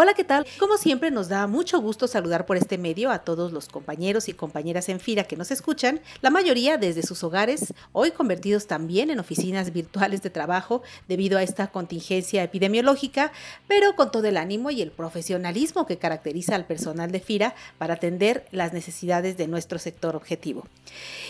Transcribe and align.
Hola, 0.00 0.14
¿qué 0.14 0.22
tal? 0.22 0.46
Como 0.60 0.76
siempre, 0.76 1.10
nos 1.10 1.28
da 1.28 1.48
mucho 1.48 1.80
gusto 1.80 2.06
saludar 2.06 2.46
por 2.46 2.56
este 2.56 2.78
medio 2.78 3.10
a 3.10 3.18
todos 3.18 3.50
los 3.50 3.66
compañeros 3.66 4.28
y 4.28 4.32
compañeras 4.32 4.88
en 4.88 5.00
FIRA 5.00 5.24
que 5.24 5.36
nos 5.36 5.50
escuchan, 5.50 6.00
la 6.20 6.30
mayoría 6.30 6.76
desde 6.76 7.02
sus 7.02 7.24
hogares, 7.24 7.74
hoy 7.90 8.12
convertidos 8.12 8.68
también 8.68 9.10
en 9.10 9.18
oficinas 9.18 9.72
virtuales 9.72 10.22
de 10.22 10.30
trabajo 10.30 10.82
debido 11.08 11.36
a 11.36 11.42
esta 11.42 11.72
contingencia 11.72 12.44
epidemiológica, 12.44 13.32
pero 13.66 13.96
con 13.96 14.12
todo 14.12 14.28
el 14.28 14.36
ánimo 14.36 14.70
y 14.70 14.82
el 14.82 14.92
profesionalismo 14.92 15.84
que 15.84 15.98
caracteriza 15.98 16.54
al 16.54 16.64
personal 16.64 17.10
de 17.10 17.18
FIRA 17.18 17.56
para 17.78 17.94
atender 17.94 18.46
las 18.52 18.72
necesidades 18.72 19.36
de 19.36 19.48
nuestro 19.48 19.80
sector 19.80 20.14
objetivo. 20.14 20.68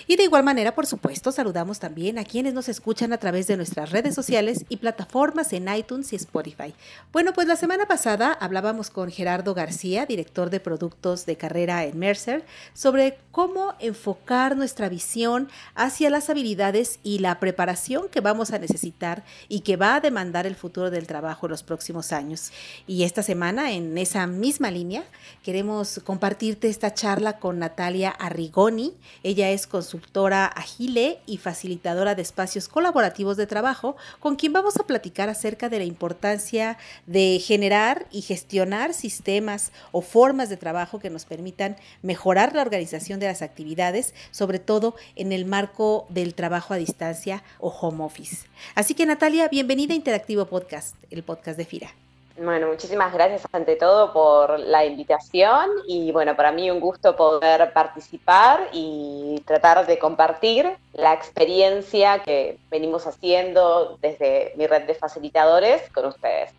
Y 0.06 0.16
de 0.16 0.24
igual 0.24 0.44
manera, 0.44 0.74
por 0.74 0.84
supuesto, 0.84 1.32
saludamos 1.32 1.78
también 1.78 2.18
a 2.18 2.24
quienes 2.24 2.52
nos 2.52 2.68
escuchan 2.68 3.14
a 3.14 3.18
través 3.18 3.46
de 3.46 3.56
nuestras 3.56 3.92
redes 3.92 4.14
sociales 4.14 4.66
y 4.68 4.76
plataformas 4.76 5.54
en 5.54 5.74
iTunes 5.74 6.12
y 6.12 6.16
Spotify. 6.16 6.74
Bueno, 7.14 7.32
pues 7.32 7.48
la 7.48 7.56
semana 7.56 7.86
pasada 7.86 8.30
hablamos 8.34 8.57
hablábamos 8.58 8.90
con 8.90 9.08
Gerardo 9.10 9.54
García, 9.54 10.04
director 10.04 10.50
de 10.50 10.58
productos 10.58 11.26
de 11.26 11.36
carrera 11.36 11.84
en 11.84 11.96
Mercer, 11.96 12.44
sobre 12.74 13.16
cómo 13.30 13.74
enfocar 13.78 14.56
nuestra 14.56 14.88
visión 14.88 15.48
hacia 15.76 16.10
las 16.10 16.28
habilidades 16.28 16.98
y 17.04 17.20
la 17.20 17.38
preparación 17.38 18.08
que 18.08 18.20
vamos 18.20 18.50
a 18.50 18.58
necesitar 18.58 19.22
y 19.48 19.60
que 19.60 19.76
va 19.76 19.94
a 19.94 20.00
demandar 20.00 20.44
el 20.44 20.56
futuro 20.56 20.90
del 20.90 21.06
trabajo 21.06 21.46
en 21.46 21.52
los 21.52 21.62
próximos 21.62 22.10
años. 22.12 22.50
Y 22.88 23.04
esta 23.04 23.22
semana, 23.22 23.70
en 23.70 23.96
esa 23.96 24.26
misma 24.26 24.72
línea, 24.72 25.04
queremos 25.44 26.00
compartirte 26.04 26.68
esta 26.68 26.92
charla 26.92 27.38
con 27.38 27.60
Natalia 27.60 28.10
Arrigoni. 28.10 28.92
Ella 29.22 29.50
es 29.50 29.68
consultora 29.68 30.46
Agile 30.46 31.20
y 31.26 31.36
facilitadora 31.36 32.16
de 32.16 32.22
espacios 32.22 32.66
colaborativos 32.66 33.36
de 33.36 33.46
trabajo, 33.46 33.96
con 34.18 34.34
quien 34.34 34.52
vamos 34.52 34.76
a 34.78 34.84
platicar 34.84 35.28
acerca 35.28 35.68
de 35.68 35.78
la 35.78 35.84
importancia 35.84 36.76
de 37.06 37.38
generar 37.38 38.08
y 38.10 38.22
gestionar 38.22 38.47
gestionar 38.48 38.94
sistemas 38.94 39.72
o 39.92 40.00
formas 40.00 40.48
de 40.48 40.56
trabajo 40.56 40.98
que 40.98 41.10
nos 41.10 41.26
permitan 41.26 41.76
mejorar 42.00 42.54
la 42.54 42.62
organización 42.62 43.20
de 43.20 43.26
las 43.26 43.42
actividades, 43.42 44.14
sobre 44.30 44.58
todo 44.58 44.94
en 45.16 45.32
el 45.32 45.44
marco 45.44 46.06
del 46.08 46.34
trabajo 46.34 46.72
a 46.72 46.78
distancia 46.78 47.42
o 47.60 47.68
home 47.68 48.02
office. 48.02 48.46
Así 48.74 48.94
que 48.94 49.04
Natalia, 49.04 49.48
bienvenida 49.48 49.92
a 49.92 49.96
Interactivo 49.96 50.46
Podcast, 50.46 50.96
el 51.10 51.22
podcast 51.22 51.58
de 51.58 51.66
FIRA. 51.66 51.90
Bueno, 52.38 52.68
muchísimas 52.68 53.12
gracias 53.12 53.42
ante 53.52 53.76
todo 53.76 54.14
por 54.14 54.58
la 54.58 54.86
invitación 54.86 55.68
y 55.86 56.10
bueno, 56.12 56.34
para 56.34 56.50
mí 56.50 56.70
un 56.70 56.80
gusto 56.80 57.16
poder 57.16 57.70
participar 57.74 58.68
y 58.72 59.42
tratar 59.44 59.86
de 59.86 59.98
compartir 59.98 60.70
la 60.94 61.12
experiencia 61.12 62.22
que 62.22 62.56
venimos 62.70 63.06
haciendo 63.06 63.98
desde 64.00 64.54
mi 64.56 64.66
red 64.66 64.84
de 64.84 64.94
facilitadores 64.94 65.82
con 65.90 66.06
ustedes. 66.06 66.50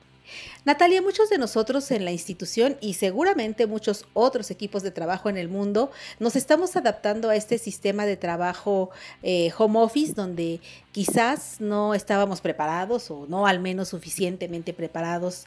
Natalia, 0.65 1.02
muchos 1.02 1.29
de 1.29 1.38
nosotros 1.38 1.89
en 1.89 2.03
la 2.03 2.11
institución 2.11 2.75
y 2.81 2.95
seguramente 2.95 3.65
muchos 3.65 4.05
otros 4.13 4.52
equipos 4.52 4.83
de 4.83 4.91
trabajo 4.91 5.29
en 5.29 5.38
el 5.38 5.47
mundo 5.47 5.89
nos 6.19 6.35
estamos 6.35 6.75
adaptando 6.75 7.29
a 7.29 7.38
este 7.38 7.57
sistema 7.57 8.05
de 8.05 8.17
trabajo 8.17 8.89
eh, 9.23 9.53
home 9.57 9.80
office 9.80 10.13
donde 10.13 10.59
quizás 10.91 11.61
no 11.61 11.93
estábamos 11.93 12.41
preparados 12.41 13.09
o 13.09 13.25
no 13.27 13.47
al 13.47 13.61
menos 13.61 13.87
suficientemente 13.87 14.73
preparados. 14.73 15.45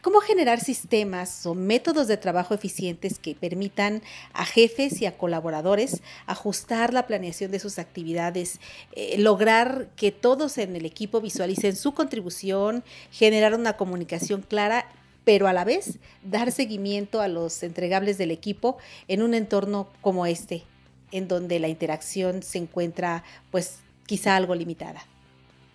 ¿Cómo 0.00 0.20
generar 0.20 0.60
sistemas 0.60 1.44
o 1.44 1.56
métodos 1.56 2.06
de 2.06 2.16
trabajo 2.16 2.54
eficientes 2.54 3.18
que 3.18 3.34
permitan 3.34 4.00
a 4.32 4.44
jefes 4.44 5.02
y 5.02 5.06
a 5.06 5.18
colaboradores 5.18 6.02
ajustar 6.26 6.92
la 6.92 7.08
planeación 7.08 7.50
de 7.50 7.58
sus 7.58 7.80
actividades, 7.80 8.60
eh, 8.94 9.18
lograr 9.18 9.88
que 9.96 10.12
todos 10.12 10.56
en 10.58 10.76
el 10.76 10.86
equipo 10.86 11.20
visualicen 11.20 11.74
su 11.74 11.94
contribución, 11.94 12.84
generar 13.10 13.54
una 13.54 13.76
comunicación 13.76 14.42
clara 14.52 14.84
pero 15.24 15.46
a 15.46 15.52
la 15.52 15.64
vez 15.64 15.98
dar 16.22 16.52
seguimiento 16.52 17.20
a 17.22 17.28
los 17.28 17.62
entregables 17.62 18.18
del 18.18 18.30
equipo 18.30 18.76
en 19.08 19.22
un 19.22 19.32
entorno 19.32 19.88
como 20.02 20.26
este, 20.26 20.64
en 21.10 21.26
donde 21.26 21.58
la 21.58 21.68
interacción 21.68 22.42
se 22.42 22.58
encuentra 22.58 23.24
pues 23.50 23.80
quizá 24.06 24.36
algo 24.36 24.54
limitada. 24.54 25.00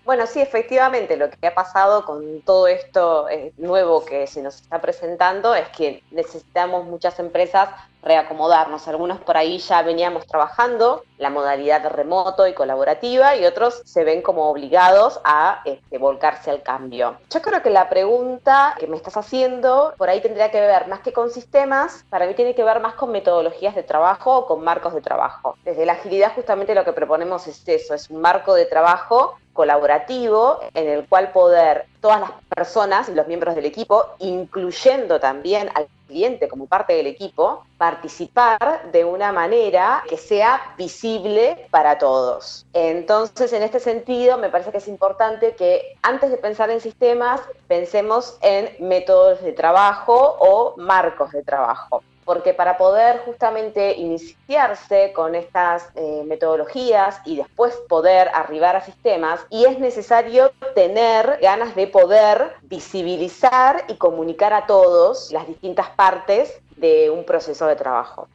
Bueno, 0.05 0.27
sí, 0.27 0.39
efectivamente, 0.39 1.17
lo 1.17 1.29
que 1.29 1.47
ha 1.47 1.55
pasado 1.55 2.05
con 2.05 2.41
todo 2.41 2.67
esto 2.67 3.27
eh, 3.29 3.51
nuevo 3.57 4.05
que 4.05 4.27
se 4.27 4.41
nos 4.41 4.61
está 4.61 4.79
presentando 4.79 5.55
es 5.55 5.67
que 5.69 6.03
necesitamos 6.11 6.85
muchas 6.85 7.19
empresas 7.19 7.69
reacomodarnos. 8.07 8.87
Algunos 8.87 9.19
por 9.19 9.37
ahí 9.37 9.59
ya 9.59 9.81
veníamos 9.81 10.25
trabajando 10.25 11.03
la 11.17 11.29
modalidad 11.29 11.87
remoto 11.89 12.47
y 12.47 12.53
colaborativa 12.53 13.35
y 13.35 13.45
otros 13.45 13.81
se 13.85 14.03
ven 14.03 14.21
como 14.21 14.49
obligados 14.49 15.19
a 15.23 15.61
este, 15.65 15.97
volcarse 15.97 16.49
al 16.51 16.61
cambio. 16.61 17.17
Yo 17.29 17.41
creo 17.41 17.61
que 17.61 17.69
la 17.69 17.89
pregunta 17.89 18.75
que 18.79 18.87
me 18.87 18.95
estás 18.95 19.17
haciendo 19.17 19.93
por 19.97 20.09
ahí 20.09 20.21
tendría 20.21 20.51
que 20.51 20.61
ver 20.61 20.87
más 20.87 20.99
que 21.01 21.13
con 21.13 21.29
sistemas, 21.29 22.05
para 22.09 22.27
mí 22.27 22.33
tiene 22.33 22.55
que 22.55 22.63
ver 22.63 22.79
más 22.79 22.93
con 22.93 23.11
metodologías 23.11 23.75
de 23.75 23.83
trabajo 23.83 24.37
o 24.37 24.45
con 24.45 24.63
marcos 24.63 24.93
de 24.93 25.01
trabajo. 25.01 25.57
Desde 25.63 25.85
la 25.85 25.93
agilidad 25.93 26.33
justamente 26.33 26.75
lo 26.75 26.85
que 26.85 26.93
proponemos 26.93 27.47
es 27.47 27.67
eso, 27.67 27.93
es 27.93 28.09
un 28.09 28.21
marco 28.21 28.53
de 28.53 28.65
trabajo 28.65 29.37
colaborativo 29.53 30.59
en 30.75 30.87
el 30.87 31.07
cual 31.07 31.31
poder 31.31 31.87
todas 31.99 32.21
las 32.21 32.31
personas 32.55 33.09
y 33.09 33.15
los 33.15 33.27
miembros 33.27 33.55
del 33.55 33.65
equipo, 33.65 34.05
incluyendo 34.19 35.19
también 35.19 35.69
al 35.73 35.87
cliente 36.07 36.47
como 36.47 36.67
parte 36.67 36.93
del 36.93 37.07
equipo, 37.07 37.65
participar 37.77 38.91
de 38.91 39.05
una 39.05 39.31
manera 39.31 40.03
que 40.09 40.17
sea 40.17 40.73
visible 40.77 41.67
para 41.69 41.97
todos. 41.97 42.65
Entonces, 42.73 43.53
en 43.53 43.63
este 43.63 43.79
sentido, 43.79 44.37
me 44.37 44.49
parece 44.49 44.71
que 44.71 44.77
es 44.77 44.87
importante 44.87 45.55
que 45.55 45.97
antes 46.01 46.31
de 46.31 46.37
pensar 46.37 46.69
en 46.69 46.81
sistemas, 46.81 47.41
pensemos 47.67 48.37
en 48.41 48.69
métodos 48.79 49.41
de 49.43 49.51
trabajo 49.51 50.37
o 50.39 50.75
marcos 50.77 51.31
de 51.31 51.43
trabajo 51.43 52.01
porque 52.27 52.53
para 52.53 52.77
poder 52.77 53.21
justamente 53.25 53.93
iniciarse 53.93 55.13
con 55.13 55.33
estas 55.33 55.89
eh, 55.95 56.23
metodologías 56.27 57.21
y 57.25 57.37
después 57.37 57.73
poder 57.87 58.29
arribar 58.33 58.75
a 58.75 58.81
sistemas, 58.81 59.39
y 59.49 59.63
es 59.65 59.79
necesario 59.79 60.51
tener 60.75 61.39
ganas 61.41 61.73
de 61.73 61.87
poder 61.87 62.53
visibilizar 62.63 63.85
y 63.87 63.95
comunicar 63.95 64.53
a 64.53 64.67
todos 64.67 65.31
las 65.31 65.47
distintas 65.47 65.89
partes 65.91 66.59
de 66.75 67.09
un 67.09 67.23
proceso 67.23 67.65
de 67.65 67.77
trabajo. 67.77 68.27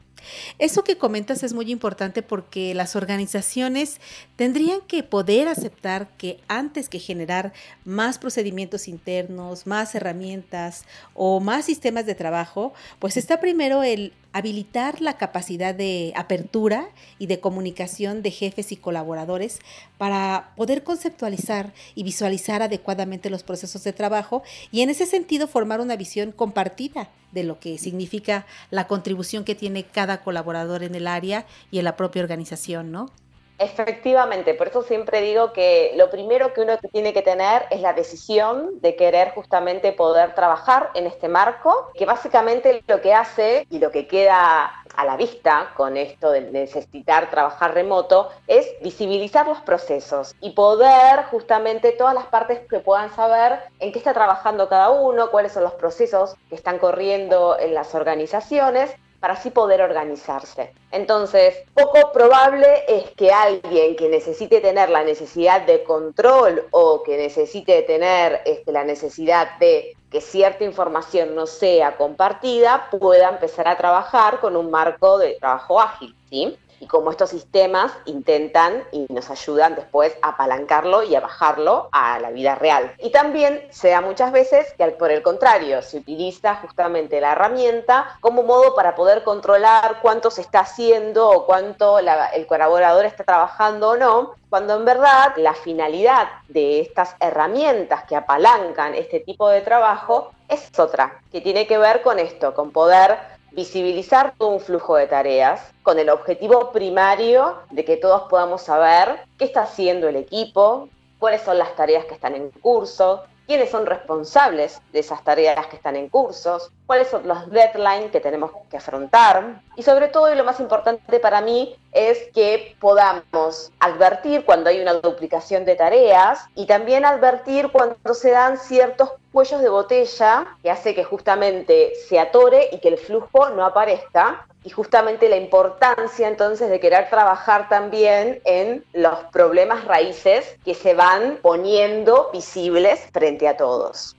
Eso 0.59 0.83
que 0.83 0.97
comentas 0.97 1.43
es 1.43 1.53
muy 1.53 1.71
importante 1.71 2.21
porque 2.21 2.73
las 2.73 2.95
organizaciones 2.95 3.99
tendrían 4.35 4.81
que 4.81 5.03
poder 5.03 5.47
aceptar 5.47 6.09
que 6.17 6.39
antes 6.47 6.89
que 6.89 6.99
generar 6.99 7.53
más 7.85 8.17
procedimientos 8.17 8.87
internos, 8.87 9.67
más 9.67 9.95
herramientas 9.95 10.85
o 11.13 11.39
más 11.39 11.65
sistemas 11.65 12.05
de 12.05 12.15
trabajo, 12.15 12.73
pues 12.99 13.17
está 13.17 13.39
primero 13.39 13.83
el 13.83 14.13
habilitar 14.33 15.01
la 15.01 15.13
capacidad 15.13 15.73
de 15.73 16.11
apertura 16.15 16.89
y 17.19 17.27
de 17.27 17.39
comunicación 17.39 18.21
de 18.21 18.31
jefes 18.31 18.71
y 18.71 18.75
colaboradores 18.75 19.59
para 19.97 20.51
poder 20.57 20.83
conceptualizar 20.83 21.73
y 21.95 22.03
visualizar 22.03 22.61
adecuadamente 22.61 23.29
los 23.29 23.43
procesos 23.43 23.83
de 23.83 23.93
trabajo 23.93 24.43
y 24.71 24.81
en 24.81 24.89
ese 24.89 25.05
sentido 25.05 25.47
formar 25.47 25.79
una 25.79 25.95
visión 25.95 26.31
compartida 26.31 27.09
de 27.31 27.43
lo 27.43 27.59
que 27.59 27.77
significa 27.77 28.45
la 28.71 28.87
contribución 28.87 29.43
que 29.43 29.55
tiene 29.55 29.85
cada 29.85 30.23
colaborador 30.23 30.83
en 30.83 30.95
el 30.95 31.07
área 31.07 31.45
y 31.71 31.79
en 31.79 31.85
la 31.85 31.95
propia 31.95 32.21
organización, 32.21 32.91
¿no? 32.91 33.11
Efectivamente, 33.59 34.55
por 34.55 34.67
eso 34.67 34.81
siempre 34.81 35.21
digo 35.21 35.53
que 35.53 35.93
lo 35.95 36.09
primero 36.09 36.53
que 36.53 36.61
uno 36.61 36.77
tiene 36.91 37.13
que 37.13 37.21
tener 37.21 37.65
es 37.69 37.81
la 37.81 37.93
decisión 37.93 38.81
de 38.81 38.95
querer 38.95 39.31
justamente 39.31 39.91
poder 39.93 40.33
trabajar 40.33 40.89
en 40.95 41.05
este 41.05 41.27
marco, 41.27 41.91
que 41.93 42.05
básicamente 42.05 42.83
lo 42.87 43.01
que 43.01 43.13
hace 43.13 43.67
y 43.69 43.79
lo 43.79 43.91
que 43.91 44.07
queda 44.07 44.83
a 44.95 45.05
la 45.05 45.17
vista 45.17 45.71
con 45.75 45.97
esto 45.97 46.31
de 46.31 46.41
necesitar 46.41 47.29
trabajar 47.29 47.73
remoto 47.73 48.29
es 48.47 48.67
visibilizar 48.81 49.47
los 49.47 49.59
procesos 49.61 50.35
y 50.41 50.51
poder 50.51 51.25
justamente 51.31 51.91
todas 51.91 52.13
las 52.13 52.25
partes 52.25 52.61
que 52.67 52.79
puedan 52.79 53.13
saber 53.15 53.59
en 53.79 53.91
qué 53.91 53.99
está 53.99 54.13
trabajando 54.13 54.69
cada 54.69 54.89
uno, 54.89 55.31
cuáles 55.31 55.53
son 55.53 55.63
los 55.63 55.73
procesos 55.73 56.35
que 56.49 56.55
están 56.55 56.79
corriendo 56.79 57.57
en 57.59 57.73
las 57.73 57.95
organizaciones 57.95 58.95
para 59.23 59.35
así 59.35 59.51
poder 59.51 59.81
organizarse. 59.81 60.73
Entonces, 60.91 61.55
poco 61.73 62.11
probable 62.11 62.83
es 62.89 63.09
que 63.11 63.31
alguien 63.31 63.95
que 63.95 64.09
necesite 64.09 64.59
tener 64.59 64.89
la 64.89 65.05
necesidad 65.05 65.61
de 65.61 65.81
control 65.85 66.67
o 66.71 67.03
que 67.03 67.15
necesite 67.15 67.83
tener 67.83 68.41
este, 68.43 68.73
la 68.73 68.83
necesidad 68.83 69.57
de 69.59 69.95
que 70.11 70.19
cierta 70.19 70.65
información 70.65 71.35
no 71.35 71.47
sea 71.47 71.95
compartida 71.95 72.89
pueda 72.91 73.29
empezar 73.29 73.69
a 73.69 73.77
trabajar 73.77 74.41
con 74.41 74.57
un 74.57 74.69
marco 74.69 75.17
de 75.17 75.35
trabajo 75.39 75.79
ágil, 75.79 76.13
¿sí? 76.29 76.57
Y 76.83 76.87
cómo 76.87 77.11
estos 77.11 77.29
sistemas 77.29 77.93
intentan 78.05 78.83
y 78.91 79.05
nos 79.09 79.29
ayudan 79.29 79.75
después 79.75 80.15
a 80.21 80.29
apalancarlo 80.29 81.03
y 81.03 81.15
a 81.15 81.21
bajarlo 81.21 81.87
a 81.93 82.19
la 82.19 82.29
vida 82.29 82.55
real. 82.55 82.93
Y 82.99 83.11
también 83.11 83.65
se 83.71 83.89
da 83.89 84.01
muchas 84.01 84.33
veces 84.33 84.73
que 84.77 84.83
por 84.91 85.11
el 85.11 85.23
contrario, 85.23 85.81
se 85.81 85.97
utiliza 85.97 86.55
justamente 86.55 87.21
la 87.21 87.31
herramienta 87.31 88.17
como 88.19 88.43
modo 88.43 88.75
para 88.75 88.95
poder 88.95 89.23
controlar 89.23 89.99
cuánto 90.01 90.29
se 90.29 90.41
está 90.41 90.59
haciendo 90.59 91.29
o 91.29 91.45
cuánto 91.45 91.99
el 91.99 92.47
colaborador 92.47 93.05
está 93.05 93.23
trabajando 93.23 93.91
o 93.91 93.97
no, 93.97 94.35
cuando 94.49 94.75
en 94.75 94.85
verdad 94.85 95.33
la 95.37 95.53
finalidad 95.53 96.27
de 96.49 96.81
estas 96.81 97.15
herramientas 97.19 98.03
que 98.03 98.15
apalancan 98.15 98.93
este 98.93 99.21
tipo 99.21 99.47
de 99.47 99.61
trabajo 99.61 100.31
es 100.49 100.77
otra, 100.77 101.21
que 101.31 101.41
tiene 101.41 101.65
que 101.65 101.77
ver 101.77 102.01
con 102.01 102.19
esto, 102.19 102.53
con 102.53 102.71
poder 102.71 103.17
visibilizar 103.53 104.33
todo 104.37 104.49
un 104.49 104.59
flujo 104.59 104.95
de 104.95 105.07
tareas 105.07 105.71
con 105.83 105.99
el 105.99 106.09
objetivo 106.09 106.71
primario 106.71 107.57
de 107.69 107.85
que 107.85 107.97
todos 107.97 108.23
podamos 108.29 108.63
saber 108.63 109.19
qué 109.37 109.45
está 109.45 109.63
haciendo 109.63 110.07
el 110.07 110.15
equipo, 110.15 110.89
cuáles 111.19 111.41
son 111.41 111.57
las 111.57 111.75
tareas 111.75 112.05
que 112.05 112.15
están 112.15 112.35
en 112.35 112.49
curso, 112.49 113.23
quiénes 113.53 113.69
son 113.69 113.85
responsables 113.85 114.81
de 114.91 115.01
esas 115.01 115.23
tareas 115.23 115.67
que 115.67 115.75
están 115.75 115.95
en 115.95 116.09
cursos, 116.09 116.71
cuáles 116.87 117.07
son 117.07 117.27
los 117.27 117.51
deadlines 117.51 118.09
que 118.09 118.19
tenemos 118.19 118.49
que 118.67 118.77
afrontar. 118.77 119.61
Y 119.75 119.83
sobre 119.83 120.07
todo 120.07 120.33
y 120.33 120.35
lo 120.35 120.43
más 120.43 120.59
importante 120.59 121.19
para 121.19 121.39
mí 121.39 121.75
es 121.91 122.17
que 122.33 122.75
podamos 122.79 123.71
advertir 123.79 124.43
cuando 124.43 124.71
hay 124.71 124.81
una 124.81 124.95
duplicación 124.95 125.65
de 125.65 125.75
tareas 125.75 126.47
y 126.55 126.65
también 126.65 127.05
advertir 127.05 127.69
cuando 127.71 128.15
se 128.15 128.31
dan 128.31 128.57
ciertos 128.57 129.11
cuellos 129.31 129.61
de 129.61 129.69
botella 129.69 130.47
que 130.63 130.71
hace 130.71 130.95
que 130.95 131.03
justamente 131.03 131.93
se 132.07 132.19
atore 132.19 132.69
y 132.71 132.79
que 132.79 132.87
el 132.87 132.97
flujo 132.97 133.49
no 133.49 133.63
aparezca 133.65 134.47
y 134.63 134.69
justamente 134.69 135.29
la 135.29 135.37
importancia 135.37 136.27
entonces 136.27 136.69
de 136.69 136.79
querer 136.79 137.09
trabajar 137.09 137.69
también 137.69 138.41
en 138.45 138.83
los 138.93 139.19
problemas 139.31 139.85
raíces 139.85 140.57
que 140.63 140.73
se 140.73 140.93
van 140.93 141.39
poniendo 141.41 142.29
visibles 142.31 142.99
frente 143.11 143.47
a 143.47 143.57
todos. 143.57 144.15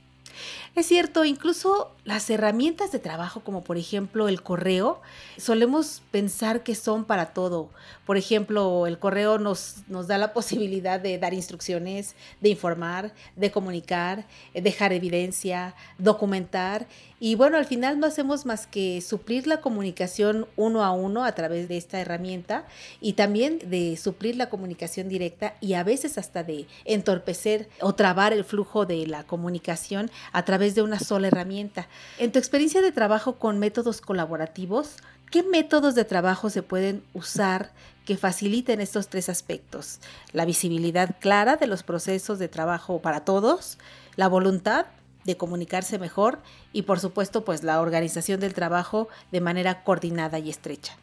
Es 0.75 0.87
cierto, 0.87 1.25
incluso 1.25 1.93
las 2.02 2.29
herramientas 2.31 2.91
de 2.91 2.99
trabajo, 2.99 3.44
como 3.44 3.62
por 3.62 3.76
ejemplo 3.76 4.26
el 4.26 4.43
correo, 4.43 5.00
solemos 5.37 6.02
pensar 6.11 6.64
que 6.64 6.75
son 6.75 7.05
para 7.05 7.26
todo. 7.26 7.70
Por 8.05 8.17
ejemplo, 8.17 8.88
el 8.88 8.99
correo 8.99 9.38
nos, 9.38 9.85
nos 9.87 10.08
da 10.08 10.19
la 10.19 10.32
posibilidad 10.32 10.99
de 10.99 11.17
dar 11.19 11.32
instrucciones, 11.32 12.17
de 12.40 12.49
informar, 12.49 13.12
de 13.37 13.52
comunicar, 13.52 14.26
dejar 14.52 14.93
evidencia, 14.93 15.76
documentar. 15.99 16.88
Y 17.25 17.37
bueno, 17.37 17.56
al 17.56 17.65
final 17.65 17.99
no 17.99 18.06
hacemos 18.06 18.44
más 18.44 18.67
que 18.67 19.00
suplir 19.00 19.47
la 19.47 19.62
comunicación 19.62 20.47
uno 20.56 20.85
a 20.85 20.93
uno 20.93 21.25
a 21.25 21.32
través 21.32 21.69
de 21.69 21.79
esta 21.79 21.99
herramienta 21.99 22.67
y 23.00 23.15
también 23.15 23.61
de 23.65 23.97
suplir 23.97 24.37
la 24.37 24.50
comunicación 24.50 25.09
directa 25.09 25.55
y 25.62 25.73
a 25.73 25.85
veces 25.85 26.19
hasta 26.19 26.44
de 26.44 26.67
entorpecer 26.85 27.71
o 27.81 27.94
trabar 27.94 28.35
el 28.35 28.44
flujo 28.44 28.85
de 28.85 29.06
la 29.06 29.25
comunicación 29.25 30.11
a 30.32 30.44
través 30.44 30.75
de 30.75 30.82
una 30.82 31.00
sola 31.00 31.29
herramienta. 31.29 31.88
En 32.19 32.31
tu 32.31 32.38
experiencia 32.38 32.82
de 32.82 32.93
trabajo 32.93 33.38
con 33.38 33.59
métodos 33.59 34.03
colaborativos, 34.03 34.97
¿qué 35.31 35.43
métodos 35.43 35.94
de 35.94 36.05
trabajo 36.05 36.50
se 36.50 36.62
pueden 36.62 37.03
usar 37.15 37.73
que 38.05 38.19
faciliten 38.19 38.82
estos 38.82 39.09
tres 39.09 39.31
aspectos? 39.31 39.99
La 40.35 40.44
visibilidad 40.44 41.17
clara 41.21 41.56
de 41.56 41.69
los 41.69 41.85
procesos 41.85 42.38
de 42.38 42.49
trabajo 42.49 43.00
para 43.00 43.25
todos, 43.25 43.79
la 44.17 44.29
voluntad 44.29 44.85
de 45.25 45.37
comunicarse 45.37 45.99
mejor 45.99 46.38
y 46.73 46.82
por 46.82 47.00
supuesto 47.00 47.44
pues 47.44 47.65
la 47.65 47.81
organización 47.81 48.41
del 48.41 48.55
trabajo 48.55 49.09
de 49.32 49.41
manera 49.41 49.82
coordinada 49.85 50.38
y 50.38 50.50
estrecha. 50.50 50.97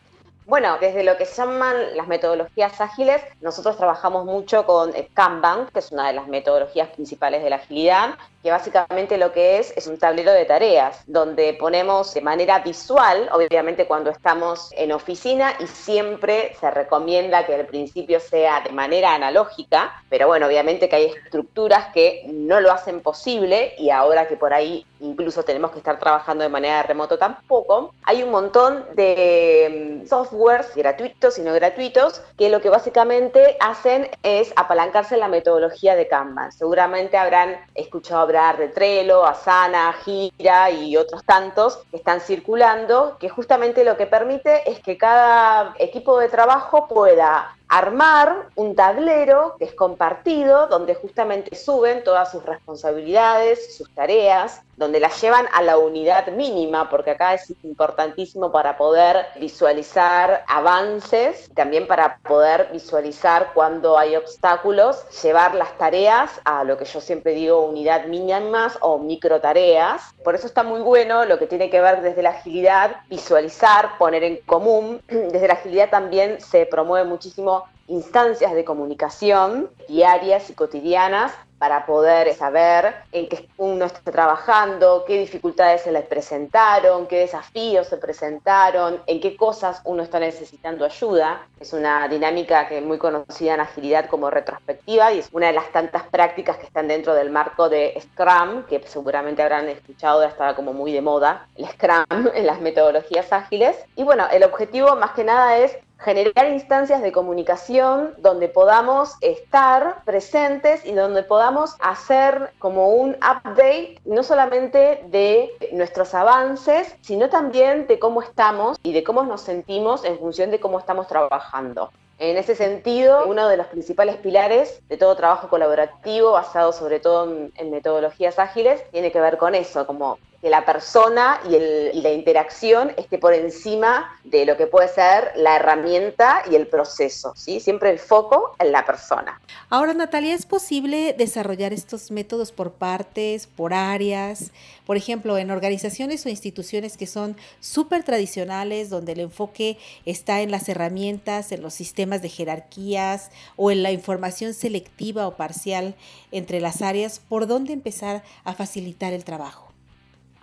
Bueno, 0.48 0.78
desde 0.82 1.04
lo 1.04 1.16
que 1.18 1.26
se 1.26 1.36
llaman 1.36 1.96
las 1.96 2.08
metodologías 2.08 2.82
ágiles, 2.82 3.22
nosotros 3.42 3.78
trabajamos 3.78 4.26
mucho 4.26 4.66
con 4.66 4.92
Kanban, 5.14 5.68
que 5.68 5.80
es 5.80 5.92
una 5.92 6.08
de 6.08 6.14
las 6.14 6.28
metodologías 6.28 6.90
principales 6.90 7.44
de 7.44 7.52
la 7.52 7.58
agilidad, 7.58 8.16
que 8.42 8.52
básicamente 8.52 9.18
lo 9.18 9.32
que 9.32 9.60
es 9.60 9.74
es 9.76 9.88
un 9.88 9.98
tablero 9.98 10.32
de 10.32 10.46
tareas, 10.46 11.04
donde 11.08 11.54
ponemos 11.54 12.14
de 12.14 12.22
manera 12.22 12.60
visual, 12.60 13.30
obviamente 13.32 13.86
cuando 13.86 14.10
estamos 14.10 14.72
en 14.74 14.92
oficina, 14.92 15.54
y 15.60 15.68
siempre 15.68 16.56
se 16.60 16.72
recomienda 16.72 17.46
que 17.46 17.56
al 17.56 17.66
principio 17.66 18.20
sea 18.20 18.62
de 18.62 18.72
manera 18.72 19.14
analógica, 19.14 20.04
pero 20.10 20.28
bueno, 20.28 20.48
obviamente 20.48 20.90
que 20.90 20.96
hay 20.96 21.06
estructuras 21.06 21.88
que 21.94 22.24
no 22.28 22.60
lo 22.60 22.72
hacen 22.72 23.02
posible 23.02 23.74
y 23.78 23.90
ahora 23.90 24.28
que 24.28 24.38
por 24.38 24.54
ahí 24.54 24.86
incluso 25.02 25.44
tenemos 25.44 25.72
que 25.72 25.80
estar 25.80 26.00
trabajando 26.00 26.44
de 26.44 26.50
manera 26.50 26.84
remoto 26.84 27.18
tampoco, 27.18 27.94
hay 28.04 28.24
un 28.24 28.32
montón 28.32 28.86
de 28.94 30.02
mm, 30.04 30.08
softwares 30.08 30.76
gratuitos 30.76 31.38
y 31.40 31.42
no 31.42 31.54
gratuitos 31.54 32.22
que 32.38 32.50
lo 32.50 32.62
que 32.62 32.70
básicamente 32.70 33.58
hacen 33.60 34.10
es 34.24 34.54
apalancarse 34.56 35.16
en 35.16 35.22
la 35.22 35.28
metodología 35.28 35.96
de 35.96 36.08
Kanban. 36.08 36.52
Seguramente 36.52 37.18
habrán 37.18 37.58
escuchado 37.76 38.28
de 38.32 38.70
Trello, 38.70 39.26
Asana, 39.26 39.92
Gira 40.06 40.72
y 40.72 40.96
otros 40.96 41.24
tantos 41.26 41.84
que 41.92 41.98
están 41.98 42.22
circulando, 42.22 43.18
que 43.20 43.28
justamente 43.28 43.84
lo 43.84 43.98
que 43.98 44.08
permite 44.08 44.70
es 44.72 44.80
que 44.80 44.98
cada 44.98 45.76
equipo 45.80 46.18
de 46.18 46.30
trabajo 46.30 46.88
pueda 46.88 47.54
armar 47.68 48.48
un 48.56 48.74
tablero 48.76 49.56
que 49.60 49.66
es 49.66 49.74
compartido, 49.74 50.68
donde 50.68 50.96
justamente 50.96 51.56
suben 51.58 52.06
todas 52.06 52.32
sus 52.32 52.44
responsabilidades, 52.46 53.78
sus 53.78 53.94
tareas, 53.94 54.62
donde 54.82 55.00
las 55.00 55.22
llevan 55.22 55.46
a 55.54 55.62
la 55.62 55.78
unidad 55.78 56.28
mínima, 56.32 56.90
porque 56.90 57.12
acá 57.12 57.36
es 57.36 57.54
importantísimo 57.62 58.52
para 58.52 58.78
poder 58.78 59.28
visualizar 59.40 60.44
avances, 60.48 61.52
también 61.54 61.86
para 61.86 62.18
poder 62.28 62.70
visualizar 62.74 63.52
cuando 63.54 63.96
hay 63.96 64.16
obstáculos, 64.16 65.06
llevar 65.22 65.54
las 65.54 65.78
tareas 65.78 66.32
a 66.46 66.64
lo 66.64 66.80
que 66.80 66.86
yo 66.86 67.00
siempre 67.00 67.34
digo 67.34 67.64
unidad 67.64 68.06
mínimas 68.06 68.80
o 68.82 68.98
micro 68.98 69.40
tareas. 69.40 70.02
Por 70.24 70.34
eso 70.34 70.48
está 70.48 70.64
muy 70.64 70.82
bueno 70.82 71.26
lo 71.26 71.38
que 71.38 71.46
tiene 71.46 71.70
que 71.70 71.80
ver 71.80 72.02
desde 72.02 72.24
la 72.24 72.32
agilidad, 72.32 72.96
visualizar, 73.08 74.00
poner 74.00 74.24
en 74.24 74.38
común. 74.48 75.00
Desde 75.08 75.48
la 75.48 75.54
agilidad 75.54 75.92
también 75.92 76.42
se 76.42 76.66
promueve 76.66 77.08
muchísimo 77.08 77.66
instancias 77.88 78.54
de 78.54 78.66
comunicación 78.66 79.70
diarias 79.88 80.50
y 80.50 80.54
cotidianas 80.54 81.34
para 81.62 81.86
poder 81.86 82.34
saber 82.34 82.96
en 83.12 83.30
qué 83.30 83.48
uno 83.58 83.86
está 83.86 84.12
trabajando, 84.12 85.04
qué 85.06 85.20
dificultades 85.20 85.84
se 85.84 85.92
le 85.92 86.02
presentaron, 86.02 87.06
qué 87.06 87.20
desafíos 87.20 87.86
se 87.86 87.98
presentaron, 87.98 89.00
en 89.06 89.22
qué 89.22 89.38
cosas 89.38 89.80
uno 89.84 90.02
está 90.02 90.20
necesitando 90.20 90.86
ayuda. 90.86 91.46
Es 91.60 91.74
una 91.74 92.08
dinámica 92.08 92.68
que 92.68 92.80
es 92.80 92.84
muy 92.84 92.98
conocida 92.98 93.54
en 93.54 93.60
agilidad 93.60 94.08
como 94.08 94.32
retrospectiva 94.32 95.14
y 95.14 95.20
es 95.20 95.30
una 95.34 95.48
de 95.48 95.54
las 95.54 95.72
tantas 95.72 96.02
prácticas 96.08 96.58
que 96.58 96.66
están 96.66 96.88
dentro 96.88 97.14
del 97.14 97.30
marco 97.30 97.70
de 97.70 97.94
Scrum, 98.02 98.64
que 98.64 98.82
seguramente 98.88 99.44
habrán 99.44 99.70
escuchado, 99.70 100.24
estaba 100.24 100.56
como 100.56 100.74
muy 100.74 100.92
de 100.92 101.02
moda, 101.02 101.46
el 101.58 101.68
Scrum 101.68 102.06
en 102.34 102.48
las 102.48 102.60
metodologías 102.60 103.32
ágiles. 103.32 103.78
Y 103.96 104.04
bueno, 104.04 104.26
el 104.32 104.44
objetivo 104.44 104.96
más 104.96 105.12
que 105.12 105.24
nada 105.24 105.60
es 105.60 105.78
generar 106.04 106.50
instancias 106.50 107.02
de 107.02 107.12
comunicación 107.12 108.14
donde 108.18 108.48
podamos 108.48 109.16
estar 109.22 110.04
presentes 110.04 110.86
y 110.86 110.94
donde 110.94 111.24
podamos 111.24 111.76
hacer 111.80 112.52
como 112.60 112.90
un 112.90 113.12
update 113.16 114.00
no 114.06 114.24
solamente 114.24 115.04
de 115.08 115.52
nuestros 115.74 116.14
avances, 116.14 116.96
sino 117.02 117.30
también 117.30 117.88
de 117.88 118.00
cómo 118.00 118.22
estamos 118.22 118.78
y 118.84 118.94
de 118.94 119.04
cómo 119.04 119.24
nos 119.24 119.42
sentimos 119.42 120.04
en 120.04 120.18
función 120.18 120.52
de 120.52 120.60
cómo 120.60 120.80
estamos 120.80 121.08
trabajando. 121.08 121.92
En 122.22 122.38
ese 122.38 122.54
sentido, 122.54 123.26
uno 123.26 123.48
de 123.48 123.58
los 123.58 123.66
principales 123.66 124.16
pilares 124.18 124.80
de 124.88 124.98
todo 124.98 125.16
trabajo 125.16 125.50
colaborativo, 125.50 126.32
basado 126.32 126.72
sobre 126.72 127.00
todo 127.00 127.50
en, 127.56 127.72
metodologías 127.72 128.38
ágiles, 128.38 128.84
tiene 128.92 129.12
que 129.12 129.20
ver 129.20 129.40
con 129.40 129.56
eso, 129.56 129.88
como 129.88 130.20
que 130.42 130.50
la 130.50 130.66
persona 130.66 131.40
y, 131.48 132.02
la 132.02 132.12
interacción 132.12 132.94
esté 132.98 133.20
por 133.20 133.34
encima 133.34 134.20
de 134.24 134.46
lo 134.46 134.58
que 134.58 134.66
puede 134.66 134.88
ser 134.88 135.32
la 135.36 135.58
herramienta 135.58 136.44
y 136.50 136.56
el 136.56 136.68
proceso, 136.68 137.34
¿sí? 137.36 137.60
Siempre 137.60 137.92
el 137.92 138.00
foco 138.00 138.56
en 138.60 138.72
la 138.72 138.86
persona. 138.86 139.40
Ahora, 139.70 139.94
Natalia, 139.94 140.34
¿es 140.34 140.48
posible 140.48 141.14
desarrollar 141.18 141.74
estos 141.74 142.10
métodos 142.10 142.52
por 142.52 142.72
partes, 142.72 143.46
por 143.46 143.74
áreas? 143.74 144.52
Por 144.86 144.98
ejemplo, 144.98 145.38
en 145.38 145.52
organizaciones 145.52 146.26
o 146.26 146.30
instituciones 146.30 146.98
que 146.98 147.06
son 147.06 147.38
súper 147.60 148.04
tradicionales, 148.04 148.90
donde 148.90 149.12
el 149.12 149.20
enfoque 149.20 149.78
está 150.06 150.42
en 150.42 150.50
las 150.50 150.68
herramientas, 150.70 151.52
en 151.52 151.62
los 151.62 151.74
sistemas 151.74 152.22
de 152.22 152.30
jerarquías 152.30 153.30
o 153.56 153.70
en 153.70 153.84
la 153.84 153.92
información 153.92 154.54
selectiva 154.54 155.28
o 155.28 155.36
parcial 155.36 155.96
entre 156.32 156.60
las 156.60 156.82
áreas, 156.82 157.20
¿por 157.20 157.46
dónde 157.46 157.74
empezar 157.74 158.24
a 158.44 158.54
facilitar 158.54 159.14
el 159.14 159.24
trabajo? 159.24 159.71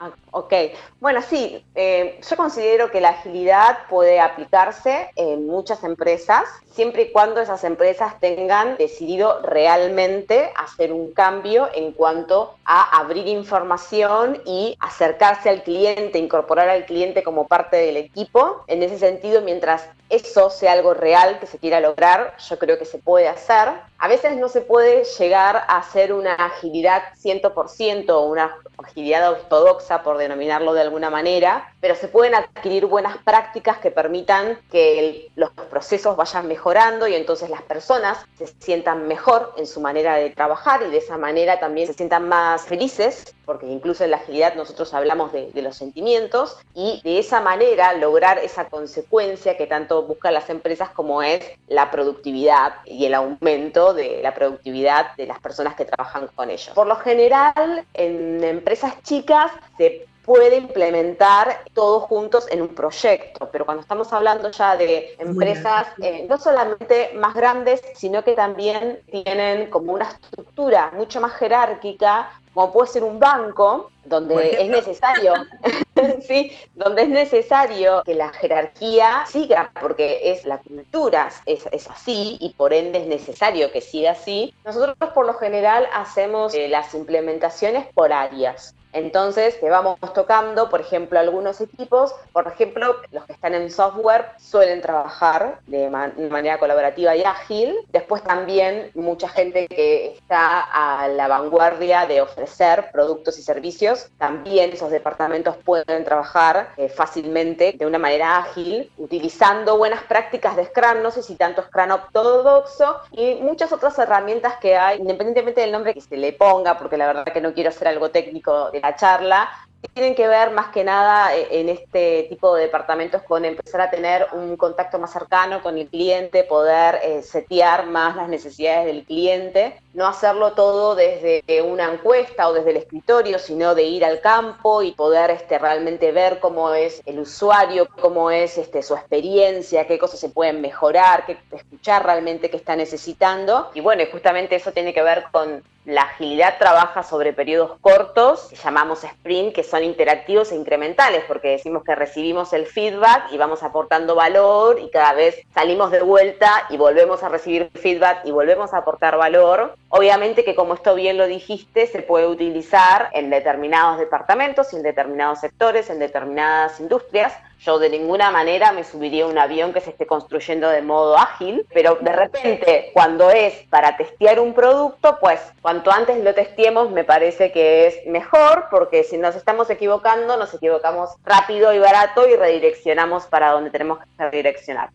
Okay. 0.02 0.27
Ok, 0.30 0.52
bueno, 1.00 1.22
sí, 1.22 1.64
eh, 1.74 2.20
yo 2.28 2.36
considero 2.36 2.90
que 2.90 3.00
la 3.00 3.10
agilidad 3.10 3.86
puede 3.88 4.20
aplicarse 4.20 5.10
en 5.16 5.46
muchas 5.46 5.84
empresas, 5.84 6.44
siempre 6.78 7.02
y 7.02 7.12
cuando 7.12 7.40
esas 7.40 7.64
empresas 7.64 8.20
tengan 8.20 8.76
decidido 8.76 9.40
realmente 9.42 10.52
hacer 10.54 10.92
un 10.92 11.12
cambio 11.12 11.68
en 11.74 11.92
cuanto 11.92 12.54
a 12.64 13.00
abrir 13.00 13.26
información 13.26 14.42
y 14.44 14.76
acercarse 14.78 15.48
al 15.48 15.62
cliente, 15.62 16.18
incorporar 16.18 16.68
al 16.68 16.84
cliente 16.84 17.22
como 17.22 17.48
parte 17.48 17.78
del 17.78 17.96
equipo. 17.96 18.62
En 18.66 18.82
ese 18.82 18.98
sentido, 18.98 19.40
mientras 19.40 19.88
eso 20.10 20.50
sea 20.50 20.72
algo 20.72 20.94
real 20.94 21.40
que 21.40 21.46
se 21.46 21.58
quiera 21.58 21.80
lograr, 21.80 22.36
yo 22.48 22.58
creo 22.58 22.78
que 22.78 22.84
se 22.84 22.98
puede 22.98 23.28
hacer. 23.28 23.70
A 23.98 24.08
veces 24.08 24.36
no 24.36 24.48
se 24.48 24.60
puede 24.60 25.04
llegar 25.18 25.56
a 25.56 25.78
hacer 25.78 26.12
una 26.12 26.34
agilidad 26.34 27.02
100% 27.22 28.10
o 28.10 28.20
una 28.26 28.56
agilidad 28.76 29.32
ortodoxa, 29.32 30.02
por 30.02 30.17
denominarlo 30.18 30.74
de 30.74 30.82
alguna 30.82 31.10
manera, 31.10 31.74
pero 31.80 31.94
se 31.94 32.08
pueden 32.08 32.34
adquirir 32.34 32.86
buenas 32.86 33.18
prácticas 33.18 33.78
que 33.78 33.90
permitan 33.90 34.58
que 34.70 35.30
los 35.36 35.50
procesos 35.70 36.16
vayan 36.16 36.48
mejorando 36.48 37.06
y 37.06 37.14
entonces 37.14 37.50
las 37.50 37.62
personas 37.62 38.18
se 38.36 38.46
sientan 38.58 39.06
mejor 39.06 39.54
en 39.56 39.66
su 39.66 39.80
manera 39.80 40.16
de 40.16 40.30
trabajar 40.30 40.82
y 40.82 40.90
de 40.90 40.98
esa 40.98 41.16
manera 41.18 41.60
también 41.60 41.86
se 41.86 41.94
sientan 41.94 42.28
más 42.28 42.62
felices, 42.62 43.34
porque 43.44 43.66
incluso 43.66 44.04
en 44.04 44.10
la 44.10 44.16
agilidad 44.18 44.54
nosotros 44.54 44.92
hablamos 44.94 45.32
de, 45.32 45.50
de 45.52 45.62
los 45.62 45.76
sentimientos 45.76 46.56
y 46.74 47.00
de 47.04 47.18
esa 47.18 47.40
manera 47.40 47.94
lograr 47.94 48.38
esa 48.38 48.68
consecuencia 48.68 49.56
que 49.56 49.66
tanto 49.66 50.02
buscan 50.02 50.34
las 50.34 50.50
empresas 50.50 50.90
como 50.90 51.22
es 51.22 51.44
la 51.68 51.90
productividad 51.90 52.74
y 52.84 53.06
el 53.06 53.14
aumento 53.14 53.94
de 53.94 54.20
la 54.22 54.34
productividad 54.34 55.14
de 55.16 55.26
las 55.26 55.38
personas 55.40 55.76
que 55.76 55.84
trabajan 55.84 56.28
con 56.34 56.50
ellos. 56.50 56.74
Por 56.74 56.86
lo 56.86 56.96
general, 56.96 57.84
en 57.94 58.42
empresas 58.42 59.02
chicas 59.02 59.52
se 59.76 60.06
puede 60.28 60.56
implementar 60.56 61.64
todos 61.72 62.02
juntos 62.02 62.46
en 62.50 62.60
un 62.60 62.68
proyecto, 62.68 63.48
pero 63.50 63.64
cuando 63.64 63.80
estamos 63.80 64.12
hablando 64.12 64.50
ya 64.50 64.76
de 64.76 65.16
empresas 65.18 65.86
eh, 66.02 66.26
no 66.28 66.36
solamente 66.36 67.12
más 67.14 67.32
grandes, 67.32 67.80
sino 67.94 68.22
que 68.22 68.34
también 68.34 69.00
tienen 69.10 69.70
como 69.70 69.94
una 69.94 70.10
estructura 70.10 70.92
mucho 70.94 71.22
más 71.22 71.32
jerárquica, 71.32 72.30
como 72.52 72.70
puede 72.70 72.88
ser 72.88 73.04
un 73.04 73.18
banco, 73.18 73.90
donde 74.04 74.60
es 74.60 74.68
necesario, 74.68 75.32
sí, 76.28 76.52
donde 76.74 77.04
es 77.04 77.08
necesario 77.08 78.02
que 78.04 78.14
la 78.14 78.28
jerarquía 78.28 79.24
siga, 79.26 79.70
porque 79.80 80.30
es 80.30 80.44
la 80.44 80.58
cultura, 80.58 81.30
es, 81.46 81.66
es, 81.72 81.88
así 81.88 82.36
y 82.38 82.50
por 82.50 82.74
ende 82.74 82.98
es 82.98 83.06
necesario 83.06 83.72
que 83.72 83.80
siga 83.80 84.10
así. 84.10 84.52
Nosotros 84.66 84.94
por 85.14 85.24
lo 85.24 85.32
general 85.32 85.88
hacemos 85.94 86.52
eh, 86.54 86.68
las 86.68 86.92
implementaciones 86.94 87.86
por 87.94 88.12
áreas. 88.12 88.74
Entonces, 88.98 89.54
que 89.56 89.70
vamos 89.70 89.98
tocando, 90.12 90.68
por 90.68 90.80
ejemplo, 90.80 91.20
algunos 91.20 91.60
equipos, 91.60 92.14
por 92.32 92.48
ejemplo, 92.48 92.96
los 93.12 93.24
que 93.26 93.32
están 93.32 93.54
en 93.54 93.70
software 93.70 94.26
suelen 94.38 94.80
trabajar 94.80 95.60
de 95.66 95.88
manera 95.88 96.58
colaborativa 96.58 97.14
y 97.14 97.22
ágil. 97.22 97.76
Después 97.90 98.22
también 98.24 98.90
mucha 98.94 99.28
gente 99.28 99.68
que 99.68 100.14
está 100.14 100.60
a 100.60 101.06
la 101.08 101.28
vanguardia 101.28 102.06
de 102.06 102.20
ofrecer 102.20 102.90
productos 102.92 103.38
y 103.38 103.42
servicios, 103.42 104.08
también 104.18 104.70
esos 104.72 104.90
departamentos 104.90 105.56
pueden 105.64 106.04
trabajar 106.04 106.70
eh, 106.76 106.88
fácilmente 106.88 107.74
de 107.78 107.86
una 107.86 107.98
manera 107.98 108.38
ágil, 108.38 108.90
utilizando 108.98 109.78
buenas 109.78 110.02
prácticas 110.02 110.56
de 110.56 110.64
Scrum, 110.64 111.02
no 111.02 111.12
sé 111.12 111.22
si 111.22 111.36
tanto 111.36 111.62
Scrum 111.62 111.92
ortodoxo, 111.92 112.96
y 113.12 113.36
muchas 113.36 113.72
otras 113.72 113.96
herramientas 113.98 114.56
que 114.56 114.76
hay, 114.76 114.98
independientemente 114.98 115.60
del 115.60 115.70
nombre 115.70 115.94
que 115.94 116.00
se 116.00 116.16
le 116.16 116.32
ponga, 116.32 116.76
porque 116.78 116.96
la 116.96 117.06
verdad 117.06 117.24
que 117.24 117.40
no 117.40 117.54
quiero 117.54 117.70
hacer 117.70 117.86
algo 117.86 118.10
técnico 118.10 118.70
la 118.82 118.87
charla, 118.96 119.48
tienen 119.94 120.14
que 120.14 120.26
ver 120.26 120.50
más 120.50 120.68
que 120.68 120.82
nada 120.82 121.36
eh, 121.36 121.60
en 121.60 121.68
este 121.68 122.26
tipo 122.28 122.54
de 122.54 122.62
departamentos 122.62 123.22
con 123.22 123.44
empezar 123.44 123.80
a 123.80 123.90
tener 123.90 124.26
un 124.32 124.56
contacto 124.56 124.98
más 124.98 125.12
cercano 125.12 125.62
con 125.62 125.78
el 125.78 125.86
cliente, 125.88 126.44
poder 126.44 126.98
eh, 127.02 127.22
setear 127.22 127.86
más 127.86 128.16
las 128.16 128.28
necesidades 128.28 128.86
del 128.86 129.04
cliente, 129.04 129.80
no 129.94 130.06
hacerlo 130.06 130.52
todo 130.52 130.94
desde 130.94 131.42
una 131.62 131.92
encuesta 131.92 132.48
o 132.48 132.52
desde 132.52 132.70
el 132.70 132.76
escritorio, 132.78 133.38
sino 133.38 133.74
de 133.74 133.84
ir 133.84 134.04
al 134.04 134.20
campo 134.20 134.82
y 134.82 134.92
poder 134.92 135.30
este, 135.30 135.58
realmente 135.58 136.12
ver 136.12 136.40
cómo 136.40 136.74
es 136.74 137.00
el 137.06 137.20
usuario, 137.20 137.88
cómo 138.00 138.30
es 138.30 138.58
este, 138.58 138.82
su 138.82 138.94
experiencia, 138.94 139.86
qué 139.86 139.98
cosas 139.98 140.20
se 140.20 140.28
pueden 140.28 140.60
mejorar, 140.60 141.24
qué, 141.26 141.38
escuchar 141.52 142.04
realmente 142.04 142.50
qué 142.50 142.56
está 142.56 142.74
necesitando. 142.76 143.70
Y 143.74 143.80
bueno, 143.80 144.02
justamente 144.10 144.56
eso 144.56 144.72
tiene 144.72 144.92
que 144.92 145.02
ver 145.02 145.24
con 145.30 145.62
la 145.88 146.02
agilidad 146.02 146.58
trabaja 146.58 147.02
sobre 147.02 147.32
periodos 147.32 147.78
cortos, 147.80 148.48
que 148.50 148.56
llamamos 148.56 149.04
sprint, 149.04 149.54
que 149.54 149.62
son 149.68 149.84
interactivos 149.84 150.52
e 150.52 150.56
incrementales, 150.56 151.24
porque 151.26 151.50
decimos 151.50 151.84
que 151.84 151.94
recibimos 151.94 152.52
el 152.52 152.66
feedback 152.66 153.32
y 153.32 153.38
vamos 153.38 153.62
aportando 153.62 154.14
valor 154.14 154.78
y 154.80 154.90
cada 154.90 155.12
vez 155.12 155.36
salimos 155.54 155.90
de 155.90 156.02
vuelta 156.02 156.66
y 156.70 156.76
volvemos 156.76 157.22
a 157.22 157.28
recibir 157.28 157.70
feedback 157.74 158.24
y 158.24 158.30
volvemos 158.30 158.74
a 158.74 158.78
aportar 158.78 159.16
valor. 159.16 159.74
Obviamente 159.88 160.44
que 160.44 160.54
como 160.54 160.74
esto 160.74 160.94
bien 160.94 161.16
lo 161.16 161.26
dijiste, 161.26 161.86
se 161.86 162.02
puede 162.02 162.26
utilizar 162.26 163.10
en 163.12 163.30
determinados 163.30 163.98
departamentos 163.98 164.28
en 164.72 164.82
determinados 164.82 165.40
sectores, 165.40 165.90
en 165.90 165.98
determinadas 165.98 166.80
industrias, 166.80 167.34
yo 167.60 167.78
de 167.78 167.90
ninguna 167.90 168.30
manera 168.30 168.72
me 168.72 168.84
subiría 168.84 169.26
un 169.26 169.38
avión 169.38 169.72
que 169.72 169.80
se 169.80 169.90
esté 169.90 170.06
construyendo 170.06 170.68
de 170.68 170.82
modo 170.82 171.16
ágil, 171.18 171.66
pero 171.72 171.98
de 172.00 172.12
repente 172.12 172.90
cuando 172.92 173.30
es 173.30 173.54
para 173.68 173.96
testear 173.96 174.40
un 174.40 174.54
producto, 174.54 175.18
pues 175.20 175.40
cuanto 175.60 175.90
antes 175.90 176.22
lo 176.22 176.34
testemos 176.34 176.90
me 176.90 177.04
parece 177.04 177.52
que 177.52 177.86
es 177.86 178.06
mejor, 178.06 178.66
porque 178.70 179.04
si 179.04 179.18
nos 179.18 179.34
estamos 179.34 179.70
equivocando, 179.70 180.36
nos 180.36 180.54
equivocamos 180.54 181.10
rápido 181.24 181.72
y 181.72 181.78
barato 181.78 182.28
y 182.28 182.36
redireccionamos 182.36 183.26
para 183.26 183.50
donde 183.50 183.70
tenemos 183.70 183.98
que 183.98 184.04
redireccionar. 184.18 184.90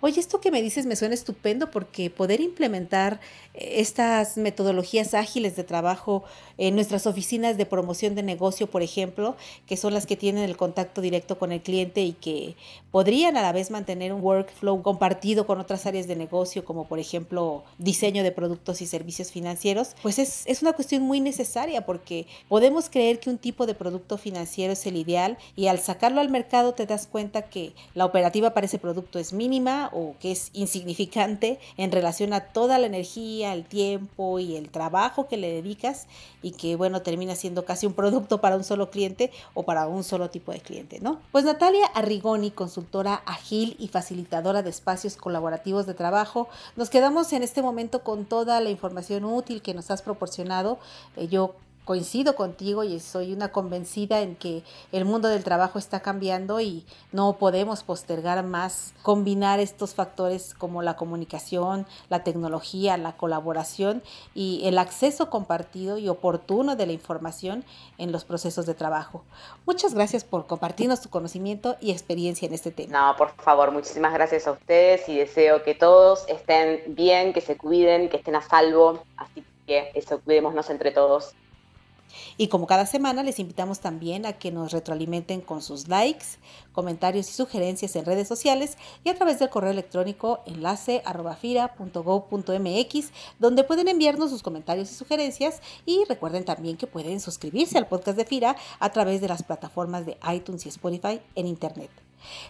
Oye, 0.00 0.20
esto 0.20 0.40
que 0.40 0.50
me 0.50 0.62
dices 0.62 0.86
me 0.86 0.96
suena 0.96 1.14
estupendo 1.14 1.70
porque 1.70 2.10
poder 2.10 2.40
implementar 2.40 3.20
estas 3.54 4.36
metodologías 4.36 5.14
ágiles 5.14 5.56
de 5.56 5.64
trabajo 5.64 6.24
en 6.58 6.74
nuestras 6.74 7.06
oficinas 7.06 7.56
de 7.56 7.66
promoción 7.66 8.14
de 8.14 8.22
negocio, 8.22 8.66
por 8.66 8.82
ejemplo, 8.82 9.36
que 9.66 9.76
son 9.76 9.94
las 9.94 10.06
que 10.06 10.16
tienen 10.16 10.44
el 10.44 10.56
contacto 10.56 11.00
directo 11.00 11.38
con 11.38 11.52
el 11.52 11.60
cliente 11.60 12.02
y 12.02 12.12
que 12.12 12.54
podrían 12.90 13.36
a 13.36 13.42
la 13.42 13.52
vez 13.52 13.70
mantener 13.70 14.12
un 14.12 14.22
workflow 14.22 14.82
compartido 14.82 15.46
con 15.46 15.58
otras 15.60 15.86
áreas 15.86 16.06
de 16.06 16.16
negocio, 16.16 16.64
como 16.64 16.86
por 16.86 16.98
ejemplo 16.98 17.64
diseño 17.78 18.22
de 18.22 18.32
productos 18.32 18.80
y 18.80 18.86
servicios 18.86 19.32
financieros, 19.32 19.96
pues 20.02 20.18
es, 20.18 20.42
es 20.46 20.62
una 20.62 20.72
cuestión 20.72 21.02
muy 21.02 21.20
necesaria 21.20 21.84
porque 21.84 22.26
podemos 22.48 22.88
creer 22.88 23.18
que 23.18 23.30
un 23.30 23.38
tipo 23.38 23.66
de 23.66 23.74
producto 23.74 24.18
financiero 24.18 24.72
es 24.72 24.86
el 24.86 24.96
ideal 24.96 25.38
y 25.56 25.66
al 25.66 25.78
sacarlo 25.78 26.20
al 26.20 26.28
mercado 26.28 26.74
te 26.74 26.86
das 26.86 27.06
cuenta 27.06 27.42
que 27.42 27.72
la 27.94 28.04
operativa 28.04 28.54
para 28.54 28.66
ese 28.66 28.78
producto 28.78 29.18
es 29.18 29.32
mínima 29.32 29.90
o 29.92 30.14
que 30.20 30.32
es 30.32 30.50
insignificante 30.52 31.58
en 31.76 31.92
relación 31.92 32.32
a 32.32 32.40
toda 32.40 32.78
la 32.78 32.86
energía, 32.86 33.41
el 33.50 33.64
tiempo 33.64 34.38
y 34.38 34.56
el 34.56 34.70
trabajo 34.70 35.26
que 35.26 35.36
le 35.36 35.52
dedicas 35.52 36.06
y 36.42 36.52
que 36.52 36.76
bueno, 36.76 37.02
termina 37.02 37.34
siendo 37.34 37.64
casi 37.64 37.86
un 37.86 37.94
producto 37.94 38.40
para 38.40 38.56
un 38.56 38.64
solo 38.64 38.90
cliente 38.90 39.32
o 39.54 39.64
para 39.64 39.88
un 39.88 40.04
solo 40.04 40.30
tipo 40.30 40.52
de 40.52 40.60
cliente, 40.60 41.00
¿no? 41.00 41.18
Pues 41.32 41.44
Natalia 41.44 41.86
Arrigoni, 41.94 42.50
consultora 42.50 43.22
ágil 43.26 43.76
y 43.78 43.88
facilitadora 43.88 44.62
de 44.62 44.70
espacios 44.70 45.16
colaborativos 45.16 45.86
de 45.86 45.94
trabajo, 45.94 46.48
nos 46.76 46.90
quedamos 46.90 47.32
en 47.32 47.42
este 47.42 47.62
momento 47.62 48.04
con 48.04 48.24
toda 48.24 48.60
la 48.60 48.70
información 48.70 49.24
útil 49.24 49.62
que 49.62 49.74
nos 49.74 49.90
has 49.90 50.02
proporcionado. 50.02 50.78
Eh, 51.16 51.28
yo 51.28 51.54
coincido 51.84 52.36
contigo 52.36 52.84
y 52.84 53.00
soy 53.00 53.32
una 53.32 53.50
convencida 53.50 54.20
en 54.20 54.36
que 54.36 54.62
el 54.92 55.04
mundo 55.04 55.28
del 55.28 55.42
trabajo 55.42 55.78
está 55.78 56.00
cambiando 56.00 56.60
y 56.60 56.84
no 57.10 57.34
podemos 57.38 57.82
postergar 57.82 58.44
más 58.44 58.94
combinar 59.02 59.58
estos 59.58 59.94
factores 59.94 60.54
como 60.54 60.82
la 60.82 60.96
comunicación, 60.96 61.86
la 62.08 62.22
tecnología, 62.22 62.96
la 62.96 63.16
colaboración 63.16 64.02
y 64.34 64.62
el 64.64 64.78
acceso 64.78 65.28
compartido 65.28 65.98
y 65.98 66.08
oportuno 66.08 66.76
de 66.76 66.86
la 66.86 66.92
información 66.92 67.64
en 67.98 68.12
los 68.12 68.24
procesos 68.24 68.66
de 68.66 68.74
trabajo. 68.74 69.24
Muchas 69.66 69.94
gracias 69.94 70.24
por 70.24 70.46
compartirnos 70.46 71.00
tu 71.00 71.08
conocimiento 71.08 71.76
y 71.80 71.90
experiencia 71.90 72.46
en 72.46 72.54
este 72.54 72.70
tema. 72.70 73.10
No, 73.10 73.16
por 73.16 73.30
favor, 73.36 73.72
muchísimas 73.72 74.12
gracias 74.12 74.46
a 74.46 74.52
ustedes 74.52 75.08
y 75.08 75.16
deseo 75.16 75.62
que 75.64 75.74
todos 75.74 76.24
estén 76.28 76.82
bien, 76.94 77.32
que 77.32 77.40
se 77.40 77.56
cuiden, 77.56 78.08
que 78.08 78.18
estén 78.18 78.36
a 78.36 78.42
salvo, 78.42 79.02
así 79.16 79.44
que 79.66 79.90
eso 79.94 80.20
cuidémonos 80.20 80.70
entre 80.70 80.92
todos. 80.92 81.34
Y 82.36 82.48
como 82.48 82.66
cada 82.66 82.86
semana, 82.86 83.22
les 83.22 83.38
invitamos 83.38 83.80
también 83.80 84.26
a 84.26 84.34
que 84.34 84.50
nos 84.50 84.72
retroalimenten 84.72 85.40
con 85.40 85.62
sus 85.62 85.88
likes, 85.88 86.26
comentarios 86.72 87.28
y 87.28 87.32
sugerencias 87.32 87.94
en 87.96 88.04
redes 88.04 88.28
sociales 88.28 88.76
y 89.04 89.10
a 89.10 89.14
través 89.14 89.38
del 89.38 89.50
correo 89.50 89.70
electrónico 89.70 90.40
enlace 90.46 91.02
donde 93.38 93.64
pueden 93.64 93.88
enviarnos 93.88 94.30
sus 94.30 94.42
comentarios 94.42 94.90
y 94.90 94.94
sugerencias. 94.94 95.60
Y 95.86 96.04
recuerden 96.08 96.44
también 96.44 96.76
que 96.76 96.86
pueden 96.86 97.20
suscribirse 97.20 97.78
al 97.78 97.88
podcast 97.88 98.16
de 98.16 98.24
FIRA 98.24 98.56
a 98.78 98.90
través 98.90 99.20
de 99.20 99.28
las 99.28 99.42
plataformas 99.42 100.06
de 100.06 100.16
iTunes 100.32 100.66
y 100.66 100.68
Spotify 100.68 101.20
en 101.34 101.46
Internet. 101.46 101.90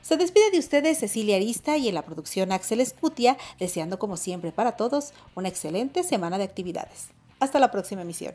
Se 0.03 0.17
despide 0.17 0.51
de 0.51 0.59
ustedes 0.59 0.99
Cecilia 0.99 1.37
Arista 1.37 1.77
y 1.77 1.89
en 1.89 1.95
la 1.95 2.03
producción 2.03 2.53
Axel 2.53 2.81
Escutia, 2.81 3.39
deseando 3.59 3.99
como 3.99 4.17
siempre 4.17 4.53
para 4.53 4.77
todos 4.77 5.13
una 5.35 5.49
excelente 5.49 6.03
semana 6.03 6.39
de 6.39 6.45
actividades. 6.45 7.09
Hasta 7.41 7.59
la 7.59 7.71
próxima 7.71 8.03
emisión. 8.03 8.35